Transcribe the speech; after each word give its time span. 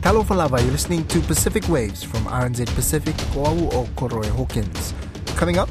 Talofa 0.00 0.34
lava, 0.34 0.62
you're 0.62 0.72
listening 0.72 1.06
to 1.08 1.20
Pacific 1.20 1.68
Waves 1.68 2.02
from 2.02 2.24
RNZ 2.24 2.74
Pacific, 2.74 3.14
Oahu 3.36 3.66
or 3.66 3.84
Koroi 3.96 4.30
Hawkins. 4.30 4.94
Coming 5.36 5.58
up, 5.58 5.68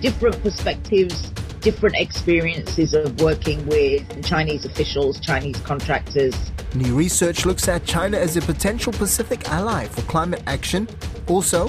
different 0.00 0.40
perspectives, 0.44 1.30
different 1.60 1.96
experiences 1.96 2.94
of 2.94 3.20
working 3.20 3.66
with 3.66 4.24
Chinese 4.24 4.64
officials, 4.64 5.18
Chinese 5.18 5.56
contractors. 5.62 6.36
New 6.76 6.94
research 6.94 7.44
looks 7.44 7.66
at 7.66 7.84
China 7.84 8.16
as 8.16 8.36
a 8.36 8.42
potential 8.42 8.92
Pacific 8.92 9.50
ally 9.50 9.86
for 9.86 10.02
climate 10.02 10.44
action. 10.46 10.86
Also, 11.26 11.66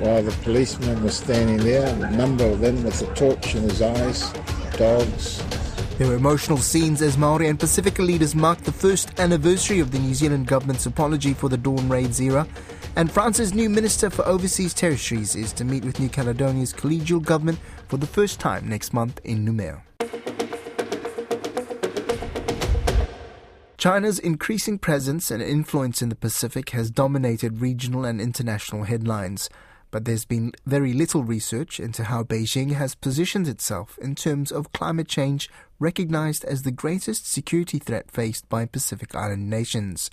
while 0.00 0.24
the 0.24 0.32
policemen 0.42 1.00
were 1.00 1.10
standing 1.10 1.58
there, 1.58 1.86
a 1.86 2.10
number 2.10 2.44
of 2.44 2.58
them 2.58 2.82
with 2.82 3.00
a 3.02 3.14
torch 3.14 3.54
in 3.54 3.62
his 3.62 3.80
eyes, 3.82 4.32
dogs. 4.76 5.44
There 5.98 6.08
were 6.08 6.14
emotional 6.16 6.58
scenes 6.58 7.00
as 7.00 7.16
Maori 7.16 7.48
and 7.48 7.58
Pacifica 7.58 8.02
leaders 8.02 8.34
marked 8.34 8.64
the 8.64 8.72
first 8.72 9.18
anniversary 9.18 9.80
of 9.80 9.92
the 9.92 9.98
New 9.98 10.12
Zealand 10.12 10.46
government's 10.46 10.84
apology 10.84 11.32
for 11.32 11.48
the 11.48 11.56
Dawn 11.56 11.88
Raids 11.88 12.20
era. 12.20 12.46
And 12.96 13.10
France's 13.10 13.54
new 13.54 13.70
Minister 13.70 14.10
for 14.10 14.26
Overseas 14.26 14.74
Territories 14.74 15.34
is 15.34 15.54
to 15.54 15.64
meet 15.64 15.86
with 15.86 15.98
New 15.98 16.10
Caledonia's 16.10 16.74
collegial 16.74 17.22
government 17.22 17.58
for 17.88 17.96
the 17.96 18.06
first 18.06 18.38
time 18.40 18.68
next 18.68 18.92
month 18.92 19.22
in 19.24 19.46
Noumea. 19.46 19.80
China's 23.78 24.18
increasing 24.18 24.78
presence 24.78 25.30
and 25.30 25.42
influence 25.42 26.02
in 26.02 26.10
the 26.10 26.14
Pacific 26.14 26.70
has 26.70 26.90
dominated 26.90 27.62
regional 27.62 28.04
and 28.04 28.20
international 28.20 28.84
headlines 28.84 29.48
but 29.90 30.04
there's 30.04 30.24
been 30.24 30.52
very 30.64 30.92
little 30.92 31.24
research 31.24 31.80
into 31.80 32.04
how 32.04 32.22
Beijing 32.22 32.72
has 32.72 32.94
positioned 32.94 33.48
itself 33.48 33.98
in 33.98 34.14
terms 34.14 34.50
of 34.50 34.72
climate 34.72 35.08
change, 35.08 35.48
recognized 35.78 36.44
as 36.44 36.62
the 36.62 36.70
greatest 36.70 37.30
security 37.30 37.78
threat 37.78 38.10
faced 38.10 38.48
by 38.48 38.66
Pacific 38.66 39.14
Island 39.14 39.48
nations. 39.48 40.10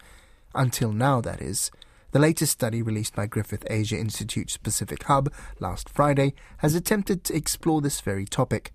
Until 0.56 0.92
now, 0.92 1.22
that 1.22 1.42
is. 1.42 1.72
The 2.12 2.20
latest 2.20 2.52
study 2.52 2.84
released 2.84 3.16
by 3.16 3.26
Griffith 3.26 3.66
Asia 3.70 3.98
Institute's 3.98 4.58
Pacific 4.58 5.02
Hub 5.04 5.34
last 5.60 5.90
Friday 5.90 6.36
has 6.58 6.76
attempted 6.76 7.24
to 7.24 7.36
explore 7.36 7.82
this 7.82 8.02
very 8.02 8.26
topic. 8.26 8.72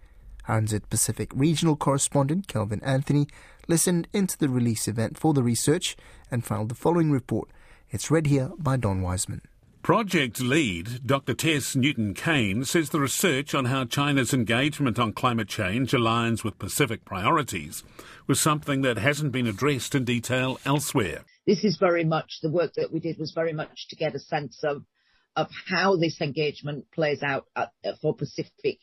RNZ 0.48 0.88
Pacific 0.90 1.30
regional 1.34 1.76
correspondent 1.76 2.48
Kelvin 2.48 2.82
Anthony 2.82 3.28
listened 3.68 4.08
into 4.12 4.36
the 4.38 4.48
release 4.48 4.88
event 4.88 5.18
for 5.18 5.34
the 5.34 5.42
research 5.42 5.96
and 6.30 6.44
filed 6.44 6.70
the 6.70 6.74
following 6.74 7.12
report. 7.12 7.48
It's 7.90 8.10
read 8.10 8.26
here 8.26 8.50
by 8.58 8.76
Don 8.76 9.02
Wiseman. 9.02 9.42
Project 9.82 10.40
lead 10.40 11.06
Dr. 11.06 11.34
Tess 11.34 11.74
Newton 11.74 12.12
Cain 12.12 12.64
says 12.64 12.90
the 12.90 13.00
research 13.00 13.54
on 13.54 13.66
how 13.66 13.84
China's 13.84 14.34
engagement 14.34 14.98
on 14.98 15.12
climate 15.12 15.48
change 15.48 15.92
aligns 15.92 16.44
with 16.44 16.58
Pacific 16.58 17.04
priorities 17.04 17.84
was 18.26 18.38
something 18.38 18.82
that 18.82 18.98
hasn't 18.98 19.32
been 19.32 19.46
addressed 19.46 19.94
in 19.94 20.04
detail 20.04 20.58
elsewhere. 20.66 21.24
This 21.46 21.64
is 21.64 21.78
very 21.78 22.04
much 22.04 22.40
the 22.42 22.50
work 22.50 22.74
that 22.74 22.92
we 22.92 23.00
did 23.00 23.18
was 23.18 23.32
very 23.32 23.52
much 23.52 23.88
to 23.88 23.96
get 23.96 24.14
a 24.14 24.20
sense 24.20 24.60
of 24.62 24.84
of 25.36 25.48
how 25.68 25.96
this 25.96 26.20
engagement 26.20 26.90
plays 26.92 27.22
out 27.22 27.46
at, 27.54 27.70
for 28.02 28.14
Pacific 28.14 28.78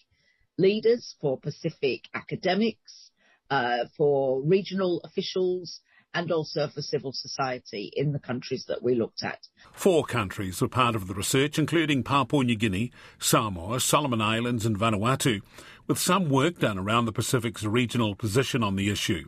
leaders, 0.57 1.15
for 1.19 1.37
Pacific 1.37 2.03
academics, 2.13 3.11
uh, 3.49 3.85
for 3.97 4.41
regional 4.41 5.01
officials, 5.03 5.81
and 6.15 6.31
also 6.31 6.67
for 6.67 6.81
civil 6.81 7.11
society 7.11 7.91
in 7.93 8.13
the 8.13 8.19
countries 8.19 8.65
that 8.69 8.81
we 8.81 8.95
looked 8.95 9.21
at. 9.21 9.47
Four 9.73 10.05
countries 10.05 10.61
were 10.61 10.69
part 10.69 10.95
of 10.95 11.07
the 11.07 11.13
research, 11.13 11.59
including 11.59 12.03
Papua 12.03 12.45
New 12.45 12.55
Guinea, 12.55 12.91
Samoa, 13.19 13.81
Solomon 13.81 14.21
Islands, 14.21 14.65
and 14.65 14.79
Vanuatu, 14.79 15.41
with 15.87 15.99
some 15.99 16.29
work 16.29 16.59
done 16.59 16.79
around 16.79 17.05
the 17.05 17.11
Pacific's 17.11 17.65
regional 17.65 18.15
position 18.15 18.63
on 18.63 18.77
the 18.77 18.89
issue. 18.89 19.27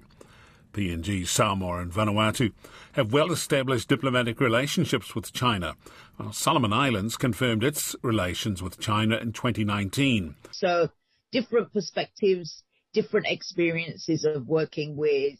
PNG, 0.72 1.28
Samoa, 1.28 1.80
and 1.80 1.92
Vanuatu 1.92 2.54
have 2.94 3.12
well 3.12 3.32
established 3.34 3.90
diplomatic 3.90 4.40
relationships 4.40 5.14
with 5.14 5.34
China, 5.34 5.76
while 6.16 6.32
Solomon 6.32 6.72
Islands 6.72 7.18
confirmed 7.18 7.66
its 7.66 7.96
relations 8.02 8.64
with 8.64 8.80
China 8.80 9.18
in 9.18 9.34
2019. 9.34 10.36
So, 10.52 10.90
different 11.34 11.74
perspectives, 11.74 12.64
different 12.94 13.28
experiences 13.28 14.24
of 14.24 14.48
working 14.48 14.96
with 14.96 15.38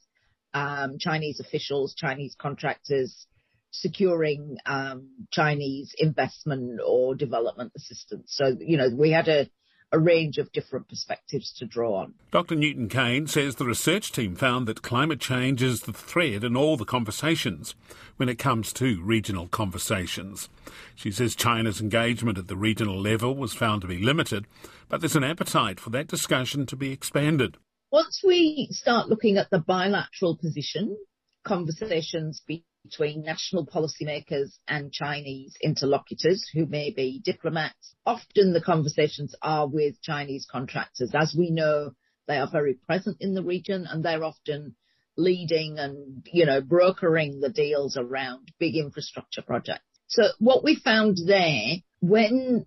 um, 0.58 0.98
Chinese 1.00 1.40
officials, 1.40 1.94
Chinese 1.94 2.36
contractors 2.38 3.28
securing 3.72 4.58
um, 4.66 5.10
Chinese 5.32 5.94
investment 6.00 6.80
or 6.84 7.14
development 7.14 7.72
assistance. 7.76 8.34
So, 8.36 8.56
you 8.60 8.78
know, 8.78 8.90
we 8.90 9.12
had 9.12 9.28
a, 9.28 9.48
a 9.92 10.00
range 10.00 10.40
of 10.40 10.52
different 10.52 10.90
perspectives 10.90 11.54
to 11.60 11.66
draw 11.68 12.02
on. 12.02 12.16
Dr. 12.32 12.56
Newton 12.56 12.90
Cain 12.90 13.28
says 13.28 13.56
the 13.56 13.66
research 13.66 14.12
team 14.12 14.36
found 14.36 14.68
that 14.68 14.82
climate 14.82 15.20
change 15.20 15.62
is 15.62 15.82
the 15.82 15.94
thread 15.94 16.44
in 16.44 16.58
all 16.58 16.76
the 16.76 16.86
conversations 16.86 17.76
when 18.16 18.30
it 18.30 18.40
comes 18.40 18.74
to 18.74 19.02
regional 19.04 19.48
conversations. 19.48 20.50
She 20.96 21.12
says 21.12 21.36
China's 21.36 21.80
engagement 21.80 22.40
at 22.40 22.48
the 22.48 22.58
regional 22.58 23.00
level 23.00 23.36
was 23.36 23.54
found 23.54 23.82
to 23.82 23.88
be 23.88 24.00
limited, 24.00 24.48
but 24.90 25.02
there's 25.02 25.16
an 25.16 25.24
appetite 25.24 25.80
for 25.80 25.92
that 25.92 26.08
discussion 26.08 26.66
to 26.66 26.76
be 26.76 26.92
expanded. 26.92 27.58
Once 27.92 28.22
we 28.26 28.68
start 28.72 29.08
looking 29.08 29.38
at 29.38 29.50
the 29.50 29.60
bilateral 29.60 30.36
position, 30.36 30.98
conversations 31.46 32.42
between 32.46 33.24
national 33.24 33.66
policymakers 33.66 34.58
and 34.68 34.92
Chinese 34.92 35.56
interlocutors 35.62 36.46
who 36.54 36.66
may 36.66 36.92
be 36.92 37.22
diplomats, 37.24 37.96
often 38.06 38.52
the 38.52 38.60
conversations 38.60 39.34
are 39.42 39.68
with 39.68 40.02
Chinese 40.02 40.46
contractors. 40.52 41.14
As 41.16 41.34
we 41.38 41.50
know, 41.50 41.92
they 42.28 42.38
are 42.38 42.50
very 42.52 42.74
present 42.74 43.18
in 43.22 43.34
the 43.34 43.44
region 43.44 43.88
and 43.90 44.04
they're 44.04 44.24
often 44.24 44.76
leading 45.16 45.80
and, 45.80 46.28
you 46.34 46.46
know, 46.46 46.60
brokering 46.60 47.40
the 47.40 47.50
deals 47.50 47.96
around 47.96 48.52
big 48.60 48.76
infrastructure 48.76 49.42
projects. 49.42 49.86
So 50.08 50.24
what 50.40 50.62
we 50.62 50.76
found 50.76 51.20
there, 51.26 51.78
when 52.02 52.66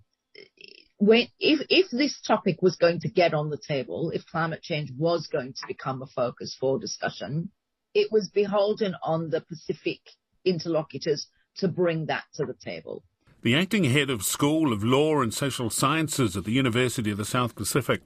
when, 1.01 1.25
if, 1.39 1.65
if 1.69 1.89
this 1.89 2.21
topic 2.21 2.61
was 2.61 2.75
going 2.75 2.99
to 2.99 3.09
get 3.09 3.33
on 3.33 3.49
the 3.49 3.57
table, 3.57 4.11
if 4.13 4.23
climate 4.27 4.61
change 4.61 4.91
was 4.95 5.25
going 5.25 5.51
to 5.53 5.67
become 5.67 6.03
a 6.03 6.05
focus 6.05 6.55
for 6.59 6.77
discussion, 6.77 7.49
it 7.95 8.11
was 8.11 8.29
beholden 8.29 8.93
on 9.01 9.31
the 9.31 9.41
Pacific 9.41 9.99
interlocutors 10.45 11.25
to 11.57 11.67
bring 11.67 12.05
that 12.05 12.25
to 12.35 12.45
the 12.45 12.53
table. 12.53 13.03
The 13.41 13.55
acting 13.55 13.85
head 13.85 14.11
of 14.11 14.23
School 14.23 14.71
of 14.71 14.83
Law 14.83 15.21
and 15.21 15.33
Social 15.33 15.71
Sciences 15.71 16.37
at 16.37 16.45
the 16.45 16.51
University 16.51 17.09
of 17.09 17.17
the 17.17 17.25
South 17.25 17.55
Pacific, 17.55 18.03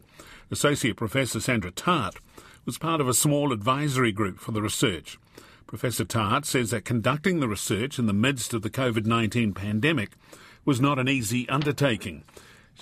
Associate 0.50 0.96
Professor 0.96 1.42
Sandra 1.42 1.72
Tarte, 1.72 2.22
was 2.66 2.78
part 2.78 3.02
of 3.02 3.10
a 3.10 3.14
small 3.14 3.52
advisory 3.52 4.14
group 4.14 4.40
for 4.40 4.54
the 4.54 4.62
research. 4.62 5.20
Professor 5.68 6.06
Tarte 6.06 6.46
says 6.46 6.72
that 6.72 6.86
conducting 6.86 7.42
the 7.42 7.50
research 7.50 8.00
in 8.00 8.06
the 8.06 8.14
midst 8.14 8.54
of 8.54 8.62
the 8.62 8.70
COVID 8.70 9.06
19 9.06 9.54
pandemic 9.54 10.12
was 10.64 10.80
not 10.80 10.98
an 10.98 11.10
easy 11.10 11.48
undertaking. 11.50 12.24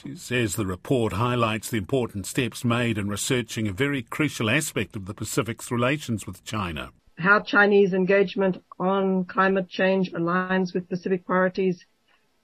She 0.01 0.15
says 0.15 0.55
the 0.55 0.65
report 0.65 1.13
highlights 1.13 1.69
the 1.69 1.77
important 1.77 2.25
steps 2.25 2.65
made 2.65 2.97
in 2.97 3.07
researching 3.07 3.67
a 3.67 3.73
very 3.73 4.01
crucial 4.01 4.49
aspect 4.49 4.95
of 4.95 5.05
the 5.05 5.13
Pacific's 5.13 5.71
relations 5.71 6.25
with 6.25 6.43
China. 6.43 6.91
How 7.17 7.39
Chinese 7.41 7.93
engagement 7.93 8.63
on 8.79 9.25
climate 9.25 9.69
change 9.69 10.11
aligns 10.11 10.73
with 10.73 10.89
Pacific 10.89 11.25
priorities 11.25 11.85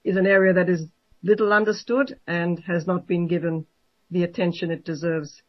is 0.04 0.16
an 0.16 0.26
area 0.26 0.52
that 0.52 0.68
is 0.68 0.86
little 1.22 1.52
understood 1.52 2.18
and 2.26 2.60
has 2.60 2.86
not 2.86 3.06
been 3.06 3.26
given 3.26 3.66
the 4.10 4.22
attention 4.22 4.70
it 4.70 4.84
deserves. 4.84 5.42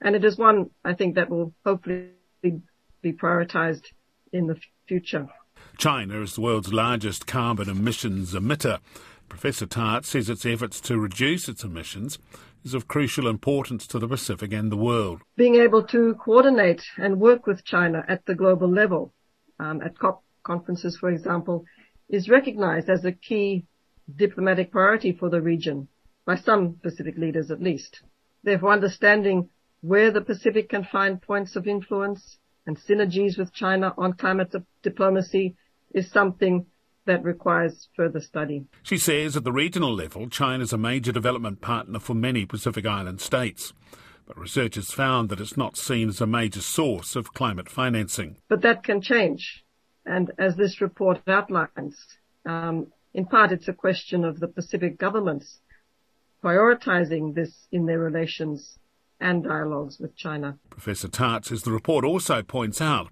And 0.00 0.14
it 0.14 0.24
is 0.24 0.36
one, 0.36 0.70
I 0.84 0.94
think, 0.94 1.16
that 1.16 1.30
will 1.30 1.52
hopefully 1.64 2.10
be 2.42 3.12
prioritized 3.12 3.86
in 4.32 4.46
the 4.46 4.60
future. 4.86 5.28
China 5.76 6.20
is 6.20 6.34
the 6.34 6.40
world's 6.40 6.72
largest 6.72 7.26
carbon 7.26 7.68
emissions 7.68 8.34
emitter 8.34 8.78
Professor 9.28 9.66
Tarte 9.66 10.04
says 10.04 10.28
its 10.28 10.46
efforts 10.46 10.80
to 10.80 10.98
reduce 10.98 11.48
its 11.48 11.62
emissions 11.62 12.18
is 12.64 12.74
of 12.74 12.88
crucial 12.88 13.28
importance 13.28 13.86
to 13.86 13.98
the 13.98 14.08
Pacific 14.08 14.52
and 14.52 14.72
the 14.72 14.76
world. 14.76 15.22
Being 15.36 15.56
able 15.56 15.84
to 15.88 16.14
coordinate 16.14 16.82
and 16.96 17.20
work 17.20 17.46
with 17.46 17.64
China 17.64 18.04
at 18.08 18.26
the 18.26 18.34
global 18.34 18.70
level, 18.70 19.14
um, 19.60 19.80
at 19.82 19.98
COP 19.98 20.24
conferences, 20.42 20.96
for 20.96 21.10
example, 21.10 21.64
is 22.08 22.28
recognized 22.28 22.88
as 22.88 23.04
a 23.04 23.12
key 23.12 23.66
diplomatic 24.16 24.72
priority 24.72 25.12
for 25.12 25.28
the 25.28 25.40
region, 25.40 25.88
by 26.24 26.36
some 26.36 26.74
Pacific 26.82 27.16
leaders 27.16 27.50
at 27.50 27.62
least. 27.62 28.02
Therefore, 28.42 28.72
understanding 28.72 29.50
where 29.80 30.10
the 30.10 30.20
Pacific 30.20 30.68
can 30.68 30.84
find 30.84 31.22
points 31.22 31.54
of 31.54 31.66
influence 31.66 32.38
and 32.66 32.78
synergies 32.78 33.38
with 33.38 33.52
China 33.52 33.94
on 33.96 34.14
climate 34.14 34.54
diplomacy 34.82 35.56
is 35.94 36.10
something 36.10 36.66
that 37.08 37.24
requires 37.24 37.88
further 37.96 38.20
study. 38.20 38.66
She 38.82 38.98
says 38.98 39.34
at 39.34 39.42
the 39.42 39.50
regional 39.50 39.94
level, 39.94 40.28
China 40.28 40.62
is 40.62 40.74
a 40.74 40.78
major 40.78 41.10
development 41.10 41.62
partner 41.62 41.98
for 41.98 42.14
many 42.14 42.44
Pacific 42.44 42.86
Island 42.86 43.22
states. 43.22 43.72
But 44.26 44.38
researchers 44.38 44.92
found 44.92 45.30
that 45.30 45.40
it's 45.40 45.56
not 45.56 45.78
seen 45.78 46.10
as 46.10 46.20
a 46.20 46.26
major 46.26 46.60
source 46.60 47.16
of 47.16 47.32
climate 47.32 47.70
financing. 47.70 48.36
But 48.48 48.60
that 48.60 48.84
can 48.84 49.00
change. 49.00 49.64
And 50.04 50.30
as 50.38 50.56
this 50.56 50.82
report 50.82 51.22
outlines, 51.26 51.96
um, 52.44 52.88
in 53.14 53.24
part 53.24 53.52
it's 53.52 53.68
a 53.68 53.72
question 53.72 54.22
of 54.22 54.38
the 54.38 54.48
Pacific 54.48 54.98
governments 54.98 55.60
prioritizing 56.44 57.34
this 57.34 57.66
in 57.72 57.86
their 57.86 57.98
relations 57.98 58.78
and 59.18 59.44
dialogues 59.44 59.98
with 59.98 60.14
China. 60.14 60.58
Professor 60.68 61.08
Tarte 61.08 61.46
says 61.46 61.62
the 61.62 61.72
report 61.72 62.04
also 62.04 62.42
points 62.42 62.82
out 62.82 63.08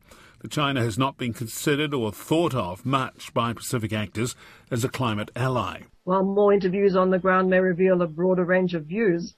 China 0.46 0.82
has 0.82 0.98
not 0.98 1.16
been 1.16 1.32
considered 1.32 1.93
or 1.94 2.12
thought 2.12 2.54
of 2.54 2.84
much 2.84 3.32
by 3.34 3.52
Pacific 3.52 3.93
actors 3.93 4.34
as 4.70 4.84
a 4.84 4.88
climate 4.88 5.31
ally. 5.37 5.82
While 6.04 6.25
more 6.25 6.52
interviews 6.52 6.96
on 6.96 7.10
the 7.10 7.19
ground 7.19 7.50
may 7.50 7.60
reveal 7.60 8.02
a 8.02 8.06
broader 8.06 8.44
range 8.44 8.75
of 8.75 8.87
views, 8.87 9.34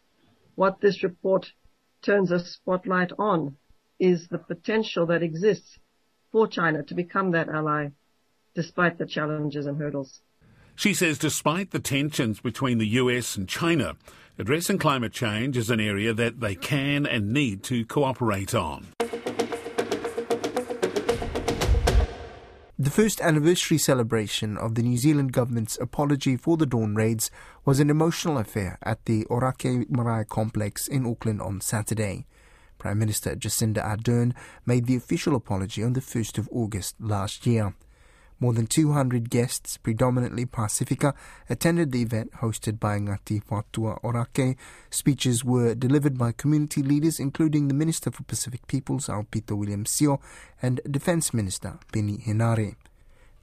what 0.55 0.81
this 0.81 1.02
report 1.02 1.52
turns 2.02 2.31
a 2.31 2.38
spotlight 2.38 3.12
on 3.19 3.56
is 3.99 4.28
the 4.28 4.38
potential 4.38 5.06
that 5.06 5.22
exists 5.22 5.78
for 6.31 6.46
China 6.46 6.82
to 6.84 6.94
become 6.94 7.31
that 7.32 7.49
ally 7.49 7.88
despite 8.55 8.99
the 8.99 9.06
challenges 9.06 9.66
and 9.66 9.78
hurdles. 9.78 10.20
She 10.75 10.94
says 10.94 11.19
despite 11.19 11.70
the 11.70 11.81
tensions 11.81 12.40
between 12.40 12.78
the 12.78 12.88
US 12.88 13.37
and 13.37 13.49
China, 13.49 13.96
addressing 14.38 14.78
climate 14.78 15.12
change 15.12 15.56
is 15.56 15.70
an 15.70 15.81
area 15.81 16.12
that 16.12 16.40
they 16.40 16.55
can 16.55 17.06
and 17.06 17.32
need 17.32 17.62
to 17.64 17.84
cooperate 17.84 18.55
on. 18.55 18.87
The 22.80 22.90
first 22.90 23.20
anniversary 23.20 23.76
celebration 23.76 24.56
of 24.56 24.76
the 24.76 24.84
New 24.84 24.98
Zealand 24.98 25.32
government's 25.32 25.76
apology 25.80 26.36
for 26.36 26.56
the 26.56 26.64
Dawn 26.64 26.94
raids 26.94 27.28
was 27.64 27.80
an 27.80 27.90
emotional 27.90 28.38
affair 28.38 28.78
at 28.84 29.04
the 29.04 29.25
Orakei 29.25 29.90
Marae 29.90 30.25
complex 30.25 30.86
in 30.86 31.04
Auckland 31.04 31.42
on 31.42 31.60
Saturday. 31.60 32.25
Prime 32.78 33.00
Minister 33.00 33.34
Jacinda 33.34 33.82
Ardern 33.82 34.32
made 34.64 34.86
the 34.86 34.94
official 34.94 35.34
apology 35.34 35.82
on 35.82 35.94
the 35.94 36.00
1st 36.00 36.38
of 36.38 36.48
August 36.52 36.94
last 37.00 37.48
year. 37.48 37.75
More 38.40 38.52
than 38.52 38.69
200 38.69 39.31
guests, 39.31 39.79
predominantly 39.79 40.46
Pacifica, 40.46 41.12
attended 41.50 41.90
the 41.90 42.02
event 42.02 42.32
hosted 42.35 42.79
by 42.79 42.96
Ngati 42.99 43.43
Whatua 43.44 44.00
Orakei. 44.02 44.56
Speeches 44.90 45.44
were 45.44 45.75
delivered 45.75 46.17
by 46.17 46.31
community 46.31 46.82
leaders, 46.82 47.19
including 47.19 47.67
the 47.67 47.75
Minister 47.75 48.12
for 48.12 48.23
Pacific 48.23 48.67
Peoples, 48.69 49.08
Aupito 49.08 49.56
William 49.56 49.85
Sio, 49.85 50.20
and 50.62 50.81
Defence 50.88 51.35
Minister 51.35 51.79
Peeni 51.93 52.25
Henare. 52.25 52.76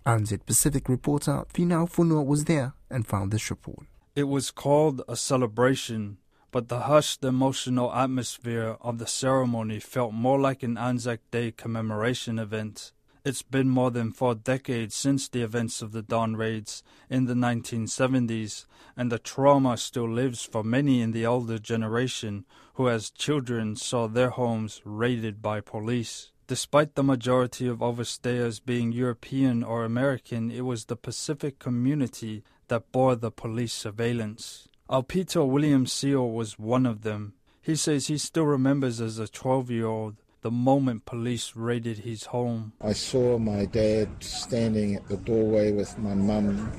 RNZ 0.06 0.45
Pacific 0.45 0.88
reporter 0.88 1.44
Finau 1.53 1.89
Fonua 1.91 2.25
was 2.25 2.45
there 2.45 2.74
and 2.89 3.06
found 3.06 3.31
this 3.31 3.50
report. 3.50 3.88
It 4.15 4.30
was 4.30 4.50
called 4.50 5.01
a 5.09 5.18
celebration, 5.18 6.19
but 6.51 6.69
the 6.69 6.81
hushed 6.81 7.21
emotional 7.21 7.91
atmosphere 7.94 8.77
of 8.80 9.00
the 9.00 9.07
ceremony 9.07 9.81
felt 9.81 10.13
more 10.13 10.39
like 10.39 10.63
an 10.63 10.77
Anzac 10.77 11.19
Day 11.31 11.51
commemoration 11.51 12.39
event. 12.39 12.94
It's 13.25 13.42
been 13.42 13.69
more 13.69 13.89
than 13.89 14.12
four 14.12 14.36
decades 14.36 14.94
since 14.94 15.27
the 15.27 15.42
events 15.42 15.81
of 15.81 15.94
the 15.94 16.04
Dawn 16.04 16.36
raids 16.36 16.83
in 17.10 17.25
the 17.25 17.33
1970s, 17.33 18.68
and 18.95 19.12
the 19.12 19.18
trauma 19.18 19.77
still 19.77 20.07
lives 20.07 20.44
for 20.44 20.63
many 20.63 21.01
in 21.01 21.12
the 21.12 21.25
older 21.25 21.57
generation 21.57 22.45
who, 22.75 22.88
as 22.88 23.10
children, 23.10 23.77
saw 23.77 24.07
their 24.07 24.30
homes 24.30 24.80
raided 24.86 25.42
by 25.42 25.60
police. 25.60 26.33
Despite 26.45 26.94
the 26.94 27.01
majority 27.01 27.68
of 27.68 27.80
overstayers 27.80 28.63
being 28.63 28.92
European 28.92 29.63
or 29.63 29.83
American, 29.83 30.51
it 30.51 30.62
was 30.62 30.86
the 30.86 30.95
Pacific 30.95 31.57
community 31.57 32.44
that 32.68 32.92
bore 32.92 33.16
the 33.16 33.31
police 33.31 33.74
surveillance. 33.74 34.68
Aupito 34.88 35.48
William 35.48 35.88
Sio 35.88 36.31
was 36.31 36.60
one 36.60 36.86
of 36.86 37.01
them. 37.01 37.33
He 37.60 37.75
says 37.75 38.06
he 38.06 38.19
still 38.19 38.45
remembers 38.45 39.01
as 39.01 39.18
a 39.18 39.27
12 39.27 39.72
year 39.72 39.88
old 39.88 40.18
the 40.45 40.51
moment 40.51 41.03
police 41.06 41.53
raided 41.56 41.97
his 41.97 42.25
home. 42.25 42.71
I 42.80 42.94
saw 42.94 43.39
my 43.39 43.65
dad 43.65 44.07
standing 44.19 44.94
at 44.94 45.07
the 45.07 45.18
doorway 45.18 45.71
with 45.71 45.97
my 45.97 46.13
mum 46.13 46.71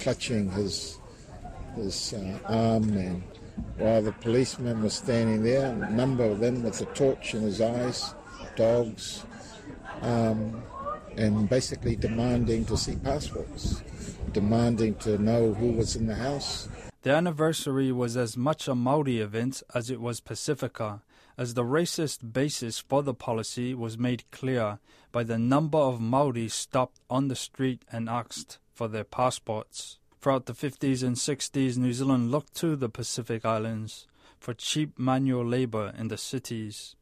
clutching 0.00 0.50
his 0.50 0.98
his 1.76 2.12
uh, 2.12 2.40
arm 2.46 2.82
and 2.98 3.22
while 3.78 4.02
the 4.02 4.10
policeman 4.10 4.82
was 4.82 4.94
standing 4.94 5.44
there, 5.44 5.66
a 5.66 5.90
number 5.92 6.24
of 6.24 6.40
them 6.40 6.64
with 6.64 6.80
a 6.80 6.86
torch 6.86 7.34
in 7.34 7.42
his 7.42 7.60
eyes, 7.60 8.16
dogs, 8.56 9.24
um, 10.02 10.60
and 11.16 11.48
basically 11.48 11.94
demanding 11.94 12.64
to 12.64 12.76
see 12.76 12.96
passports, 12.96 13.80
demanding 14.32 14.96
to 14.96 15.18
know 15.18 15.54
who 15.54 15.70
was 15.70 15.94
in 15.94 16.08
the 16.08 16.16
house. 16.16 16.68
The 17.02 17.12
anniversary 17.12 17.92
was 17.92 18.16
as 18.16 18.36
much 18.36 18.66
a 18.66 18.74
Maori 18.74 19.20
event 19.20 19.62
as 19.72 19.88
it 19.88 20.00
was 20.00 20.18
Pacifica, 20.18 21.02
as 21.36 21.54
the 21.54 21.64
racist 21.64 22.32
basis 22.32 22.78
for 22.78 23.02
the 23.02 23.14
policy 23.14 23.74
was 23.74 23.98
made 23.98 24.30
clear 24.30 24.78
by 25.12 25.22
the 25.24 25.38
number 25.38 25.78
of 25.78 26.00
Maori 26.00 26.48
stopped 26.48 27.00
on 27.10 27.28
the 27.28 27.36
street 27.36 27.84
and 27.90 28.08
asked 28.08 28.58
for 28.72 28.88
their 28.88 29.04
passports. 29.04 29.98
Throughout 30.20 30.46
the 30.46 30.54
50s 30.54 31.02
and 31.02 31.16
60s, 31.16 31.76
New 31.76 31.92
Zealand 31.92 32.30
looked 32.30 32.54
to 32.56 32.76
the 32.76 32.88
Pacific 32.88 33.44
Islands 33.44 34.06
for 34.38 34.54
cheap 34.54 34.98
manual 34.98 35.46
labor 35.46 35.92
in 35.96 36.08
the 36.08 36.18
cities. 36.18 36.96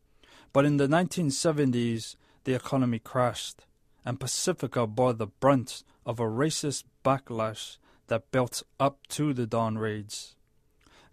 But 0.53 0.65
in 0.65 0.77
the 0.77 0.87
1970s, 0.87 2.17
the 2.45 2.55
economy 2.55 2.99
crashed, 2.99 3.65
and 4.05 4.21
Pacifica 4.21 4.87
bore 4.87 5.13
the 5.13 5.29
brunt 5.29 5.85
of 6.05 6.21
a 6.21 6.25
racist 6.25 6.85
backlash 7.05 7.79
that 8.09 8.31
built 8.31 8.63
up 8.81 8.99
to 9.09 9.33
the 9.33 9.47
Dawn 9.47 9.79
raids. 9.79 10.37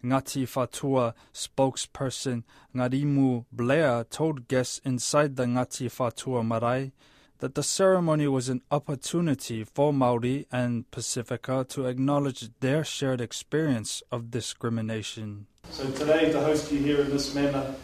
Ngati 0.03 0.45
Whatua 0.47 1.13
spokesperson 1.33 2.43
Ngarimu 2.75 3.45
Blair 3.51 4.05
told 4.09 4.47
guests 4.47 4.79
inside 4.85 5.35
the 5.35 5.45
Ngati 5.45 5.89
Whatua 5.89 6.45
Marae 6.45 6.91
that 7.39 7.55
the 7.55 7.63
ceremony 7.63 8.27
was 8.27 8.49
an 8.49 8.61
opportunity 8.69 9.63
for 9.63 9.93
Maori 9.93 10.45
and 10.51 10.89
Pacifica 10.91 11.65
to 11.69 11.85
acknowledge 11.85 12.49
their 12.59 12.83
shared 12.83 13.21
experience 13.21 14.03
of 14.11 14.29
discrimination. 14.29 15.47
So 15.69 15.89
today 15.91 16.31
to 16.31 16.41
host 16.41 16.71
you 16.71 16.79
here 16.79 17.01
in 17.01 17.09
this 17.09 17.33
manner, 17.33 17.75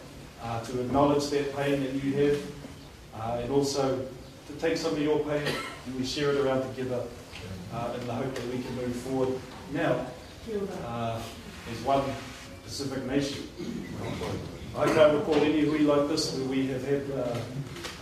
uh, 0.42 0.62
to 0.64 0.80
acknowledge 0.80 1.28
that 1.30 1.56
pain 1.56 1.80
that 1.80 2.04
you 2.04 2.12
have, 2.14 2.42
uh, 3.14 3.40
and 3.42 3.50
also 3.50 4.06
to 4.46 4.52
take 4.54 4.76
some 4.76 4.92
of 4.92 5.00
your 5.00 5.20
pain 5.20 5.46
and 5.86 5.96
we 5.96 6.04
share 6.04 6.30
it 6.32 6.36
around 6.36 6.62
together 6.74 7.02
uh, 7.72 7.94
in 7.98 8.06
the 8.06 8.12
hope 8.12 8.34
that 8.34 8.46
we 8.48 8.62
can 8.62 8.76
move 8.76 8.94
forward. 8.94 9.40
Now, 9.72 10.06
is 11.72 11.80
one 11.82 12.02
Pacific 12.64 13.04
nation. 13.06 13.48
I 14.76 14.86
can't 14.86 15.14
recall 15.14 15.36
any 15.36 15.60
hui 15.60 15.80
like 15.80 16.08
this 16.08 16.34
where 16.34 16.48
we 16.48 16.66
have 16.66 16.84
had 16.86 17.02
uh, 17.10 17.38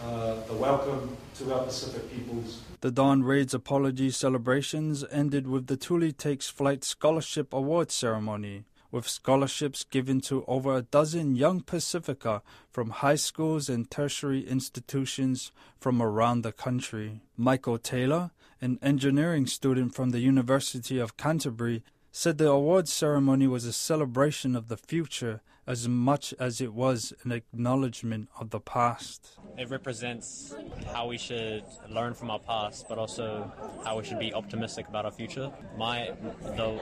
uh, 0.04 0.46
the 0.46 0.54
welcome 0.54 1.16
to 1.36 1.54
our 1.54 1.64
Pacific 1.64 2.10
peoples. 2.12 2.60
The 2.80 2.90
Dawn 2.90 3.22
Raids 3.22 3.54
apology 3.54 4.10
celebrations 4.10 5.04
ended 5.10 5.46
with 5.46 5.66
the 5.66 5.76
Tuli 5.76 6.12
Takes 6.12 6.48
Flight 6.48 6.84
Scholarship 6.84 7.52
Award 7.52 7.90
ceremony, 7.90 8.64
with 8.90 9.08
scholarships 9.08 9.84
given 9.84 10.20
to 10.22 10.44
over 10.46 10.76
a 10.76 10.82
dozen 10.82 11.36
young 11.36 11.60
Pacifica 11.60 12.42
from 12.70 12.90
high 12.90 13.16
schools 13.16 13.68
and 13.68 13.90
tertiary 13.90 14.46
institutions 14.46 15.52
from 15.78 16.02
around 16.02 16.42
the 16.42 16.52
country. 16.52 17.20
Michael 17.36 17.78
Taylor, 17.78 18.30
an 18.60 18.78
engineering 18.82 19.46
student 19.46 19.94
from 19.94 20.10
the 20.10 20.20
University 20.20 20.98
of 20.98 21.16
Canterbury, 21.16 21.82
said 22.16 22.38
the 22.38 22.48
awards 22.48 22.92
ceremony 22.92 23.44
was 23.44 23.64
a 23.64 23.72
celebration 23.72 24.54
of 24.54 24.68
the 24.68 24.76
future 24.76 25.40
as 25.66 25.88
much 25.88 26.32
as 26.38 26.60
it 26.60 26.72
was 26.72 27.12
an 27.24 27.32
acknowledgement 27.32 28.28
of 28.38 28.50
the 28.50 28.60
past. 28.60 29.36
It 29.58 29.68
represents 29.68 30.54
how 30.92 31.08
we 31.08 31.18
should 31.18 31.64
learn 31.90 32.14
from 32.14 32.30
our 32.30 32.38
past, 32.38 32.86
but 32.88 32.98
also 32.98 33.50
how 33.84 33.98
we 33.98 34.04
should 34.04 34.20
be 34.20 34.32
optimistic 34.32 34.86
about 34.86 35.04
our 35.04 35.10
future. 35.10 35.50
My, 35.76 36.12
though, 36.56 36.80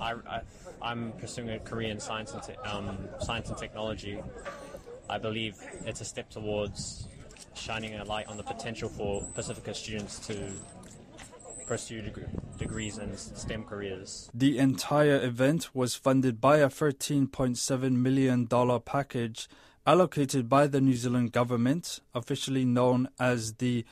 I, 0.00 0.40
am 0.80 1.12
pursuing 1.18 1.50
a 1.50 1.58
career 1.58 1.90
in 1.90 2.00
science 2.00 2.32
and, 2.32 2.42
te- 2.42 2.54
um, 2.66 2.96
science 3.20 3.50
and 3.50 3.58
technology. 3.58 4.18
I 5.10 5.18
believe 5.18 5.56
it's 5.84 6.00
a 6.00 6.06
step 6.06 6.30
towards 6.30 7.06
shining 7.52 7.96
a 7.96 8.04
light 8.04 8.28
on 8.28 8.38
the 8.38 8.44
potential 8.44 8.88
for 8.88 9.22
Pacifica 9.34 9.74
students 9.74 10.20
to 10.28 10.52
pursue 11.70 12.02
deg- 12.02 12.58
degrees 12.58 12.98
in 12.98 13.16
STEM 13.16 13.62
careers. 13.62 14.28
The 14.34 14.58
entire 14.58 15.22
event 15.22 15.72
was 15.72 15.94
funded 15.94 16.40
by 16.40 16.56
a 16.56 16.68
$13.7 16.68 17.92
million 17.92 18.48
package 18.80 19.48
allocated 19.86 20.48
by 20.48 20.66
the 20.66 20.80
New 20.80 20.94
Zealand 20.94 21.30
government, 21.30 22.00
officially 22.12 22.64
known 22.64 23.08
as 23.20 23.54
the 23.54 23.84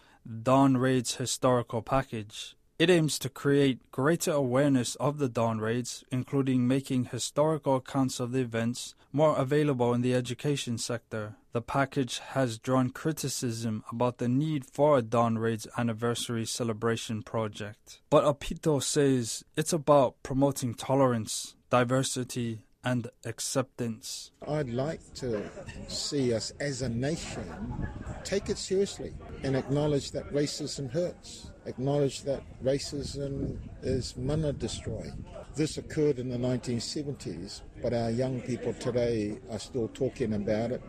Dawn 0.42 0.76
Raids 0.76 1.16
Historical 1.16 1.80
Package. 1.80 2.56
It 2.80 2.90
aims 2.90 3.16
to 3.20 3.28
create 3.28 3.90
greater 3.92 4.32
awareness 4.32 4.96
of 4.96 5.18
the 5.18 5.28
Dawn 5.28 5.60
Raids, 5.60 6.02
including 6.10 6.66
making 6.66 7.06
historical 7.06 7.76
accounts 7.76 8.18
of 8.18 8.32
the 8.32 8.40
events 8.40 8.96
more 9.12 9.36
available 9.36 9.94
in 9.94 10.02
the 10.02 10.14
education 10.14 10.78
sector. 10.78 11.36
The 11.58 11.62
package 11.62 12.20
has 12.20 12.56
drawn 12.56 12.90
criticism 12.90 13.82
about 13.90 14.18
the 14.18 14.28
need 14.28 14.64
for 14.64 14.96
a 14.96 15.02
Dawn 15.02 15.38
Raids 15.38 15.66
anniversary 15.76 16.46
celebration 16.46 17.24
project. 17.24 18.00
But 18.10 18.22
Aupito 18.22 18.80
says 18.80 19.44
it's 19.56 19.72
about 19.72 20.22
promoting 20.22 20.74
tolerance, 20.74 21.56
diversity, 21.68 22.60
and 22.84 23.08
acceptance. 23.24 24.30
I'd 24.46 24.68
like 24.68 25.00
to 25.14 25.50
see 25.88 26.32
us 26.32 26.52
as 26.60 26.82
a 26.82 26.88
nation 26.88 27.88
take 28.22 28.50
it 28.50 28.58
seriously 28.58 29.12
and 29.42 29.56
acknowledge 29.56 30.12
that 30.12 30.32
racism 30.32 30.88
hurts, 30.88 31.50
acknowledge 31.66 32.22
that 32.22 32.44
racism 32.62 33.58
is 33.82 34.16
mana 34.16 34.52
destroy. 34.52 35.10
This 35.56 35.76
occurred 35.76 36.20
in 36.20 36.28
the 36.28 36.36
1970s, 36.36 37.62
but 37.82 37.92
our 37.92 38.12
young 38.12 38.40
people 38.42 38.74
today 38.74 39.38
are 39.50 39.58
still 39.58 39.88
talking 39.88 40.34
about 40.34 40.70
it. 40.70 40.82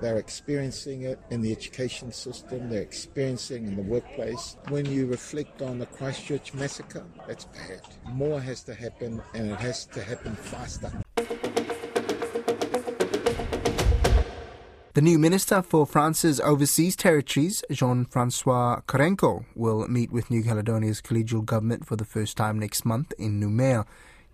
They're 0.00 0.18
experiencing 0.18 1.02
it 1.02 1.18
in 1.30 1.40
the 1.40 1.52
education 1.52 2.12
system, 2.12 2.68
they're 2.68 2.82
experiencing 2.82 3.64
it 3.64 3.68
in 3.68 3.76
the 3.76 3.82
workplace. 3.82 4.56
When 4.68 4.84
you 4.86 5.06
reflect 5.06 5.62
on 5.62 5.78
the 5.78 5.86
Christchurch 5.86 6.52
massacre, 6.54 7.04
that's 7.26 7.46
bad. 7.46 7.80
More 8.12 8.40
has 8.40 8.62
to 8.64 8.74
happen 8.74 9.22
and 9.34 9.50
it 9.50 9.60
has 9.60 9.86
to 9.86 10.02
happen 10.02 10.34
faster. 10.36 10.92
The 14.96 15.02
new 15.02 15.18
Minister 15.18 15.60
for 15.60 15.86
France's 15.86 16.40
Overseas 16.40 16.96
Territories, 16.96 17.62
Jean 17.70 18.06
Francois 18.06 18.80
Carenco, 18.88 19.44
will 19.54 19.86
meet 19.88 20.10
with 20.10 20.30
New 20.30 20.42
Caledonia's 20.42 21.02
collegial 21.02 21.44
government 21.44 21.86
for 21.86 21.96
the 21.96 22.06
first 22.06 22.38
time 22.38 22.58
next 22.58 22.86
month 22.86 23.12
in 23.18 23.38
Noumea. 23.38 23.84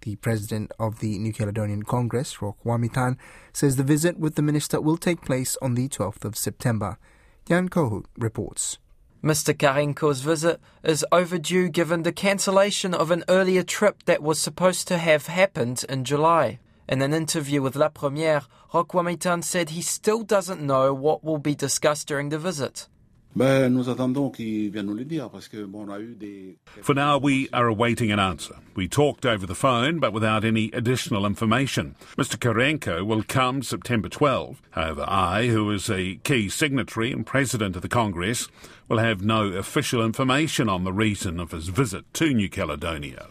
The 0.03 0.17
president 0.17 0.73
of 0.81 0.99
the 0.99 1.17
New 1.17 1.33
Caledonian 1.33 1.85
Congress, 1.85 2.43
Roch 2.43 2.59
Wamytan, 2.65 3.17
says 3.53 3.77
the 3.77 3.85
visit 3.85 4.19
with 4.19 4.35
the 4.35 4.43
minister 4.43 4.81
will 4.81 4.97
take 4.97 5.23
place 5.23 5.57
on 5.63 5.75
the 5.75 5.89
12th 5.89 6.25
of 6.25 6.37
September. 6.37 6.99
Jan 7.47 7.69
Kohut 7.69 8.07
reports. 8.19 8.79
Mr. 9.23 9.57
Carenco's 9.57 10.21
visit 10.21 10.61
is 10.83 11.07
overdue 11.13 11.69
given 11.69 12.03
the 12.03 12.11
cancellation 12.11 12.95
of 12.95 13.13
an 13.13 13.23
earlier 13.29 13.63
trip 13.63 14.03
that 14.07 14.25
was 14.25 14.41
supposed 14.41 14.89
to 14.89 14.99
have 14.99 15.27
happened 15.27 15.85
in 15.89 16.03
July. 16.03 16.59
In 16.89 17.01
an 17.01 17.15
interview 17.15 17.63
with 17.63 17.77
La 17.77 17.89
Première, 17.89 18.49
Roch 18.75 18.89
Wamytan 18.89 19.45
said 19.45 19.71
he 19.71 19.83
still 19.83 20.25
doesn't 20.25 20.61
know 20.61 20.93
what 20.93 21.23
will 21.23 21.39
be 21.39 21.55
discussed 21.55 22.09
during 22.09 22.31
the 22.31 22.41
visit. 22.41 22.89
For 26.83 26.95
now, 26.95 27.17
we 27.17 27.49
are 27.51 27.67
awaiting 27.67 28.13
an 28.13 28.19
answer. 28.19 28.57
We 28.75 28.89
talked 28.89 29.25
over 29.25 29.47
the 29.47 29.55
phone, 29.55 30.01
but 30.01 30.13
without 30.13 30.45
any 30.45 30.71
additional 30.73 31.25
information. 31.25 31.97
Mr. 32.19 32.37
Carenco 32.37 33.07
will 33.07 33.23
come 33.23 33.63
September 33.63 34.11
12. 34.11 34.61
However, 34.73 35.07
I, 35.09 35.47
who 35.47 35.71
is 35.71 35.89
a 35.89 36.17
key 36.17 36.51
signatory 36.51 37.11
and 37.11 37.25
president 37.25 37.75
of 37.75 37.81
the 37.81 37.89
Congress, 37.89 38.49
will 38.89 38.99
have 38.99 39.25
no 39.25 39.47
official 39.47 40.05
information 40.05 40.69
on 40.69 40.85
the 40.85 40.93
reason 40.93 41.41
of 41.41 41.53
his 41.53 41.69
visit 41.69 42.13
to 42.15 42.35
New 42.35 42.51
Caledonia. 42.51 43.29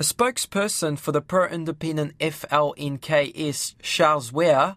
A 0.00 0.02
spokesperson 0.02 0.98
for 0.98 1.12
the 1.12 1.20
pro-independent 1.20 2.18
FLNKS, 2.18 3.74
Charles 3.80 4.32
Ware, 4.32 4.74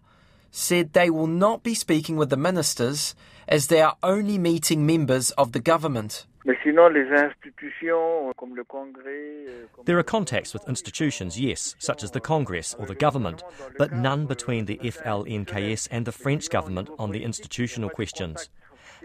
said 0.56 0.94
they 0.94 1.10
will 1.10 1.26
not 1.26 1.62
be 1.62 1.74
speaking 1.74 2.16
with 2.16 2.30
the 2.30 2.36
ministers 2.36 3.14
as 3.46 3.66
they 3.66 3.82
are 3.82 3.96
only 4.02 4.38
meeting 4.38 4.86
members 4.86 5.30
of 5.32 5.52
the 5.52 5.60
government. 5.60 6.24
There 9.84 9.98
are 9.98 10.02
contacts 10.02 10.54
with 10.54 10.66
institutions, 10.66 11.38
yes, 11.38 11.76
such 11.78 12.02
as 12.02 12.12
the 12.12 12.20
Congress 12.20 12.74
or 12.78 12.86
the 12.86 12.94
government, 12.94 13.42
but 13.76 13.92
none 13.92 14.24
between 14.24 14.64
the 14.64 14.78
FLNKS 14.78 15.88
and 15.90 16.06
the 16.06 16.12
French 16.12 16.48
government 16.48 16.88
on 16.98 17.10
the 17.10 17.22
institutional 17.22 17.90
questions. 17.90 18.48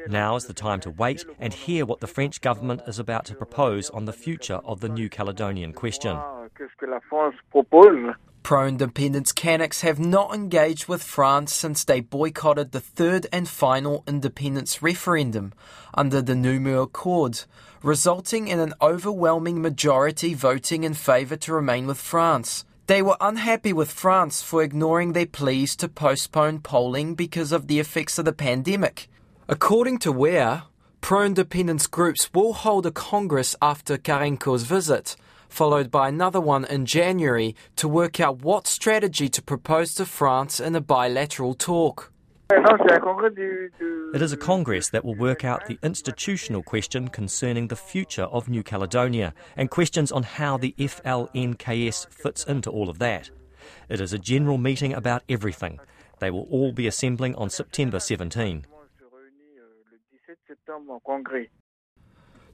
Now 0.08 0.38
is 0.38 0.46
the 0.46 0.53
time 0.53 0.79
to 0.81 0.89
wait 0.89 1.25
and 1.38 1.53
hear 1.53 1.86
what 1.86 2.00
the 2.00 2.08
French 2.08 2.39
government 2.39 2.84
is 2.88 2.98
about 2.98 3.25
to 3.25 3.36
propose 3.36 3.89
on 3.89 4.05
the 4.05 4.13
future 4.13 4.62
of 4.63 4.79
the 4.79 4.89
New 4.89 5.10
Caledonian 5.10 5.74
question. 5.74 6.17
Pro 8.44 8.68
independence 8.68 9.32
Kanaks 9.32 9.82
have 9.82 10.00
not 10.00 10.34
engaged 10.34 10.88
with 10.88 11.04
France 11.04 11.54
since 11.54 11.84
they 11.84 12.00
boycotted 12.00 12.72
the 12.72 12.80
third 12.80 13.28
and 13.32 13.48
final 13.48 14.04
independence 14.08 14.82
referendum 14.82 15.54
under 15.94 16.22
the 16.22 16.34
Noumea 16.34 16.84
Accord, 16.84 17.44
resulting 17.84 18.48
in 18.48 18.60
an 18.60 18.74
overwhelming 18.82 19.62
majority 19.62 20.34
voting 20.34 20.84
in 20.84 20.94
favour 20.94 21.36
to 21.38 21.54
remain 21.54 21.86
with 21.88 22.00
France. 22.00 22.66
They 22.88 23.02
were 23.02 23.18
unhappy 23.22 23.74
with 23.74 23.92
France 23.92 24.42
for 24.42 24.64
ignoring 24.64 25.14
their 25.14 25.28
pleas 25.28 25.76
to 25.78 25.88
postpone 25.88 26.60
polling 26.60 27.16
because 27.16 27.52
of 27.52 27.68
the 27.68 27.80
effects 27.80 28.18
of 28.18 28.26
the 28.26 28.34
pandemic. 28.34 29.08
According 29.48 30.00
to 30.00 30.12
Ware, 30.12 30.64
pro 31.00 31.26
independence 31.26 31.88
groups 31.88 32.30
will 32.34 32.54
hold 32.54 32.86
a 32.86 32.92
congress 32.92 33.56
after 33.62 33.98
Carenco's 33.98 34.64
visit, 34.64 35.16
followed 35.51 35.91
by 35.91 36.08
another 36.08 36.39
one 36.39 36.63
in 36.65 36.86
January 36.86 37.55
to 37.75 37.88
work 37.88 38.20
out 38.20 38.41
what 38.41 38.65
strategy 38.65 39.27
to 39.27 39.41
propose 39.41 39.93
to 39.96 40.05
France 40.05 40.60
in 40.60 40.75
a 40.75 40.81
bilateral 40.81 41.53
talk. 41.53 42.12
It 42.50 44.22
is 44.22 44.31
a 44.31 44.38
Congress 44.38 44.89
that 44.89 45.05
will 45.05 45.15
work 45.15 45.43
out 45.43 45.67
the 45.67 45.77
institutional 45.84 46.63
question 46.63 47.10
concerning 47.10 47.67
the 47.67 47.75
future 47.75 48.24
of 48.24 48.50
New 48.50 48.63
Caledonia 48.63 49.34
and 49.58 49.70
questions 49.70 50.12
on 50.12 50.24
how 50.24 50.58
the 50.58 50.74
FLNKS 50.77 52.08
fits 52.10 52.46
into 52.46 52.70
all 52.70 52.89
of 52.89 53.00
that. 53.00 53.29
It 53.89 54.01
is 54.01 54.13
a 54.13 54.20
general 54.20 54.58
meeting 54.58 54.93
about 54.93 55.24
everything. 55.29 55.79
They 56.20 56.31
will 56.31 56.48
all 56.50 56.72
be 56.72 56.88
assembling 56.88 57.36
on 57.36 57.50
September 57.50 58.00
17. 58.00 58.65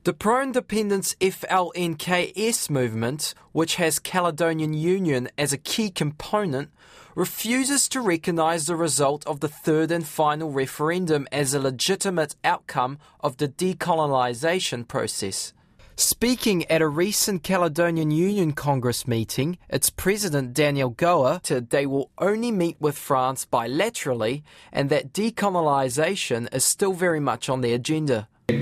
The 0.07 0.13
pro 0.13 0.41
independence 0.41 1.15
FLNKS 1.19 2.69
movement, 2.69 3.33
which 3.51 3.75
has 3.75 3.99
Caledonian 3.99 4.73
Union 4.73 5.27
as 5.37 5.51
a 5.51 5.57
key 5.57 5.89
component, 5.89 6.69
refuses 7.13 7.89
to 7.89 7.99
recognise 7.99 8.67
the 8.67 8.77
result 8.77 9.27
of 9.27 9.41
the 9.41 9.49
third 9.49 9.91
and 9.91 10.07
final 10.07 10.49
referendum 10.49 11.27
as 11.29 11.53
a 11.53 11.59
legitimate 11.59 12.37
outcome 12.45 12.99
of 13.19 13.35
the 13.35 13.49
decolonisation 13.49 14.87
process. 14.87 15.51
Speaking 15.97 16.63
at 16.71 16.81
a 16.81 16.87
recent 16.87 17.43
Caledonian 17.43 18.09
Union 18.09 18.53
Congress 18.53 19.09
meeting, 19.09 19.57
its 19.67 19.89
president 19.89 20.53
Daniel 20.53 20.91
Goa 20.91 21.41
said 21.43 21.69
they 21.69 21.85
will 21.85 22.11
only 22.17 22.53
meet 22.53 22.77
with 22.79 22.97
France 22.97 23.45
bilaterally 23.45 24.43
and 24.71 24.89
that 24.89 25.11
decolonisation 25.11 26.47
is 26.55 26.63
still 26.63 26.93
very 26.93 27.19
much 27.19 27.49
on 27.49 27.59
the 27.59 27.73
agenda. 27.73 28.29
The 28.49 28.55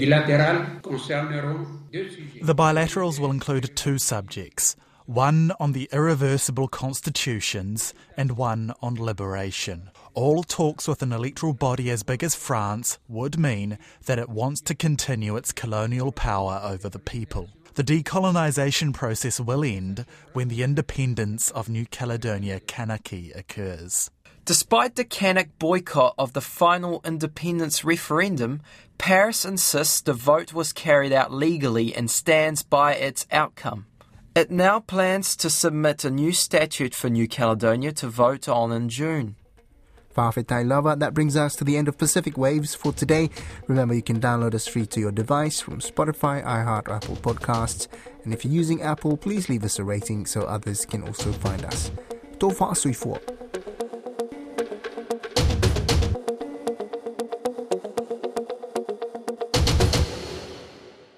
bilaterals 2.58 3.20
will 3.20 3.30
include 3.30 3.76
two 3.76 4.00
subjects 4.00 4.76
one 5.06 5.52
on 5.60 5.74
the 5.74 5.88
irreversible 5.92 6.68
constitutions 6.68 7.94
and 8.18 8.32
one 8.36 8.74
on 8.82 8.96
liberation. 8.96 9.92
All 10.16 10.42
talks 10.42 10.88
with 10.88 11.04
an 11.04 11.12
electoral 11.12 11.54
body 11.54 11.92
as 11.92 12.02
big 12.02 12.24
as 12.24 12.34
France 12.34 12.98
would 13.08 13.38
mean 13.38 13.78
that 14.08 14.18
it 14.18 14.28
wants 14.28 14.62
to 14.62 14.74
continue 14.74 15.36
its 15.36 15.52
colonial 15.52 16.12
power 16.12 16.60
over 16.64 16.90
the 16.90 16.98
people. 16.98 17.50
The 17.76 17.84
decolonisation 17.84 18.92
process 18.92 19.40
will 19.40 19.64
end 19.64 20.08
when 20.34 20.48
the 20.48 20.64
independence 20.64 21.52
of 21.52 21.70
New 21.70 21.86
Caledonia 21.86 22.60
Kanaky 22.60 23.38
occurs. 23.38 24.10
Despite 24.46 24.96
the 24.96 25.04
Kanak 25.04 25.50
boycott 25.58 26.14
of 26.20 26.34
the 26.34 26.42
final 26.42 27.02
independence 27.04 27.84
referendum, 27.84 28.62
Paris 29.00 29.44
insists 29.44 30.02
the 30.02 30.14
vote 30.14 30.54
was 30.54 30.72
carried 30.72 31.12
out 31.12 31.34
legally 31.34 31.96
and 31.96 32.12
stands 32.12 32.62
by 32.62 32.94
its 32.94 33.26
outcome. 33.32 33.88
It 34.36 34.52
now 34.52 34.82
plans 34.82 35.36
to 35.38 35.50
submit 35.50 36.06
a 36.06 36.12
new 36.12 36.32
statute 36.32 36.94
for 36.94 37.10
New 37.10 37.28
Caledonia 37.28 37.92
to 37.94 38.08
vote 38.08 38.48
on 38.48 38.72
in 38.72 38.88
June. 38.88 39.36
Whawhetai 40.16 40.68
Lava, 40.68 40.96
that 40.96 41.16
brings 41.16 41.36
us 41.36 41.56
to 41.56 41.64
the 41.64 41.76
end 41.76 41.88
of 41.88 41.98
Pacific 41.98 42.38
Waves 42.38 42.76
for 42.76 42.94
today. 42.94 43.32
Remember, 43.68 43.96
you 43.96 44.04
can 44.04 44.22
download 44.22 44.54
us 44.54 44.68
free 44.68 44.86
to 44.86 45.00
your 45.00 45.12
device 45.12 45.60
from 45.60 45.80
Spotify, 45.80 46.46
iHeart, 46.46 46.88
Apple 46.94 47.16
Podcasts. 47.16 47.88
And 48.24 48.32
if 48.32 48.46
you're 48.46 48.54
using 48.54 48.84
Apple, 48.84 49.18
please 49.18 49.50
leave 49.50 49.64
us 49.64 49.80
a 49.80 49.84
rating 49.84 50.28
so 50.28 50.44
others 50.44 50.86
can 50.86 51.02
also 51.02 51.32
find 51.32 51.66
us. 51.66 51.90
Tō 52.38 52.56
whaasui 52.56 52.96